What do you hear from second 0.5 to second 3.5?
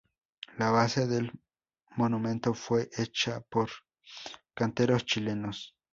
La base del monumento fue hecha